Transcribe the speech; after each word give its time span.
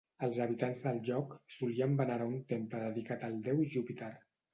Els 0.27 0.37
habitants 0.43 0.79
del 0.85 0.95
lloc 1.09 1.35
solien 1.55 1.93
venerar 1.99 2.27
un 2.31 2.39
temple 2.53 2.81
dedicat 2.87 3.27
al 3.29 3.37
déu 3.49 3.63
Júpiter. 3.75 4.09